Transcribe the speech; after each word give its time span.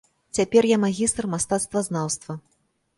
Цяпер 0.37 0.63
я 0.75 0.79
магістр 0.85 1.23
мастацтвазнаўства. 1.37 2.33